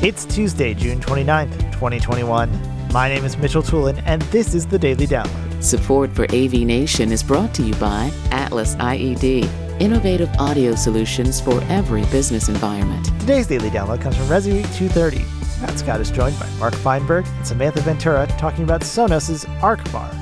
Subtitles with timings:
[0.00, 2.92] It's Tuesday, June 29th, 2021.
[2.92, 5.60] My name is Mitchell Tulin, and this is the Daily Download.
[5.60, 9.50] Support for AV Nation is brought to you by Atlas IED,
[9.80, 13.06] innovative audio solutions for every business environment.
[13.18, 15.18] Today's Daily Download comes from Resi Week 230.
[15.60, 20.12] Matt Scott is joined by Mark Feinberg and Samantha Ventura talking about Sonos' Arc Bar.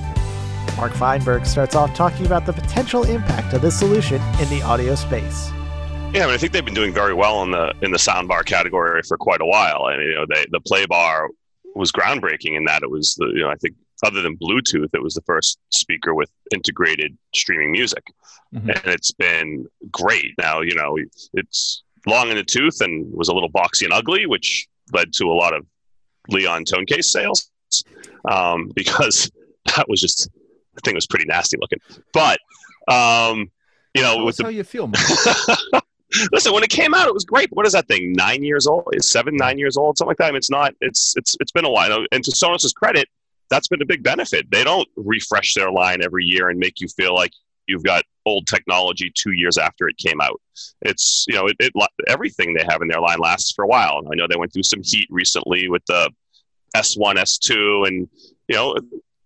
[0.79, 4.95] Mark Feinberg starts off talking about the potential impact of this solution in the audio
[4.95, 5.53] space.
[6.17, 8.43] Yeah, I mean, I think they've been doing very well in the in the soundbar
[8.43, 11.29] category for quite a while, and you know, they, the play bar
[11.75, 15.03] was groundbreaking in that it was the you know I think other than Bluetooth, it
[15.03, 18.03] was the first speaker with integrated streaming music,
[18.55, 18.71] mm-hmm.
[18.71, 20.33] and it's been great.
[20.39, 20.97] Now you know
[21.35, 25.27] it's long in the tooth and was a little boxy and ugly, which led to
[25.27, 25.67] a lot of
[26.31, 27.51] Leon tone case sales
[28.27, 29.31] um, because
[29.77, 30.31] that was just
[30.77, 31.81] the thing was pretty nasty looking.
[32.15, 32.39] But
[32.89, 33.51] um,
[33.95, 34.91] you know, with the, how you feel.
[36.33, 37.49] Listen, when it came out, it was great.
[37.53, 38.13] What is that thing?
[38.13, 38.85] Nine years old?
[39.01, 39.99] Seven, nine years old?
[39.99, 40.27] Something like that.
[40.27, 40.75] I mean, it's not.
[40.81, 42.05] It's it's it's been a while.
[42.13, 43.09] And to Sonos's credit,
[43.51, 44.51] that's been a big benefit.
[44.51, 47.33] They don't refresh their line every year and make you feel like
[47.67, 50.41] you've got old technology two years after it came out.
[50.83, 51.73] It's you know it, it
[52.09, 54.03] everything they have in their line lasts for a while.
[54.11, 56.11] I know they went through some heat recently with the
[56.75, 58.09] S1, S2, and
[58.49, 58.77] you know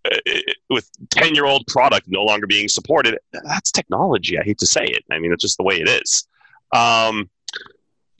[0.04, 4.66] it, with 10 year old product no longer being supported that's technology i hate to
[4.66, 6.26] say it i mean it's just the way it is
[6.72, 7.30] um,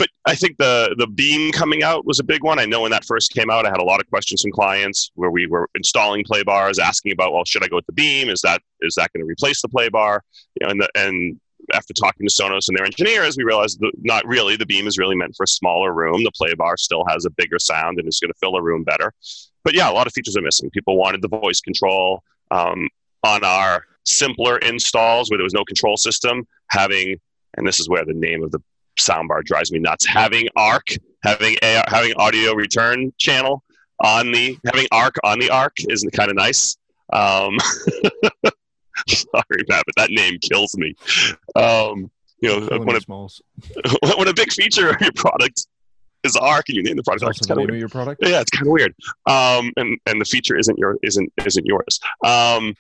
[0.01, 2.59] but I think the the beam coming out was a big one.
[2.59, 5.11] I know when that first came out, I had a lot of questions from clients
[5.15, 8.31] where we were installing play bars, asking about, well, should I go with the beam?
[8.31, 10.25] Is that is that going to replace the play bar?
[10.59, 11.41] You know, and the, and
[11.75, 14.57] after talking to Sonos and their engineers, we realized that not really.
[14.57, 16.25] The beam is really meant for a smaller room.
[16.25, 18.85] The play bar still has a bigger sound and is going to fill a room
[18.85, 19.13] better.
[19.65, 20.71] But yeah, a lot of features are missing.
[20.71, 22.89] People wanted the voice control um,
[23.23, 26.47] on our simpler installs where there was no control system.
[26.71, 27.21] Having
[27.57, 28.61] and this is where the name of the
[28.99, 30.07] soundbar drives me nuts.
[30.07, 30.89] Having ARC,
[31.23, 33.63] having a, having audio return channel
[34.01, 36.77] on the having ARC on the ARC isn't kind of nice.
[37.13, 37.57] Um,
[39.09, 40.95] sorry, Matt, but that name kills me.
[41.57, 42.11] Um,
[42.41, 43.01] you know, when a,
[44.17, 45.67] when a big feature of your product
[46.25, 48.21] is ARC and you name the product, That's the name of your product.
[48.27, 48.95] Yeah, it's kind of weird.
[49.27, 52.01] Um, and and the feature isn't your isn't isn't yours.
[52.25, 52.75] Um,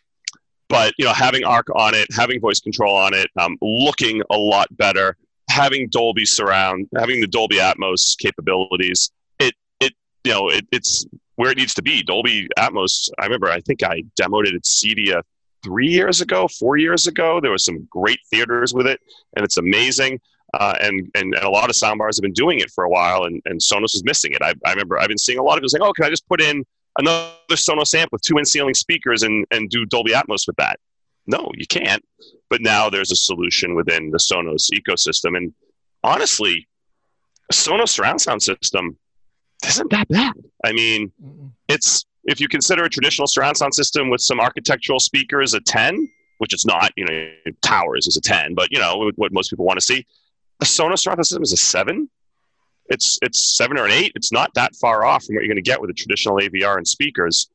[0.70, 4.36] but you know, having Arc on it, having voice control on it, um, looking a
[4.36, 5.16] lot better,
[5.50, 9.10] having Dolby surround, having the Dolby Atmos capabilities,
[9.40, 9.92] it it
[10.24, 11.04] you know it, it's
[11.34, 12.02] where it needs to be.
[12.02, 13.10] Dolby Atmos.
[13.18, 13.48] I remember.
[13.48, 15.22] I think I demoed it at CEDIA
[15.62, 17.40] three years ago, four years ago.
[17.40, 19.00] There was some great theaters with it,
[19.36, 20.20] and it's amazing.
[20.54, 23.22] Uh, and, and, and a lot of soundbars have been doing it for a while,
[23.22, 24.42] and, and Sonos is missing it.
[24.42, 26.28] I, I remember I've been seeing a lot of people saying, "Oh, can I just
[26.28, 26.64] put in
[26.98, 30.78] another Sonos amp with two in-ceiling speakers and, and do Dolby Atmos with that.
[31.26, 32.04] No, you can't.
[32.48, 35.36] But now there's a solution within the Sonos ecosystem.
[35.36, 35.52] And
[36.02, 36.66] honestly,
[37.50, 38.96] a Sonos surround sound system
[39.66, 40.32] isn't that bad.
[40.64, 41.12] I mean,
[41.68, 46.08] it's if you consider a traditional surround sound system with some architectural speakers a 10,
[46.38, 49.64] which it's not, you know, towers is a 10, but you know, what most people
[49.64, 50.06] want to see.
[50.60, 52.08] A Sonos surround system is a seven
[52.90, 54.12] it's it's seven or an eight.
[54.14, 56.76] It's not that far off from what you're going to get with a traditional AVR
[56.76, 57.48] and speakers.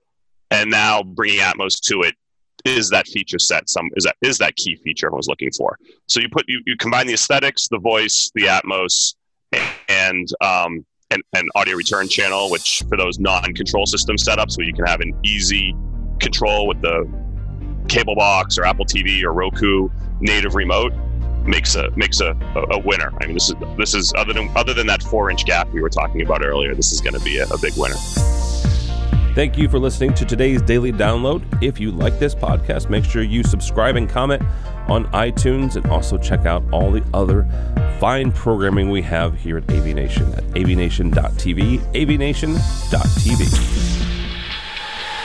[0.50, 2.16] And now bringing Atmos to it
[2.64, 3.70] is that feature set.
[3.70, 5.78] Some is that is that key feature everyone's looking for.
[6.08, 9.16] So you put you, you combine the aesthetics, the voice, the Atmos,
[9.90, 14.74] and um, and, and audio return channel, which for those non-control system setups where you
[14.74, 15.76] can have an easy
[16.20, 17.08] control with the
[17.88, 20.94] cable box or Apple TV or Roku native remote
[21.46, 22.32] makes a makes a,
[22.72, 23.12] a, winner.
[23.22, 25.82] I mean, this is this is other than other than that four inch gap we
[25.82, 26.74] were talking about earlier.
[26.76, 27.96] This is going to be a, a big winner.
[29.36, 31.44] Thank you for listening to today's daily download.
[31.62, 34.42] If you like this podcast, make sure you subscribe and comment
[34.88, 37.46] on iTunes and also check out all the other
[38.00, 43.66] fine programming we have here at AV Nation at avnation.tv, avnation.tv.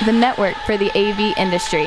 [0.07, 1.87] The network for the AV industry.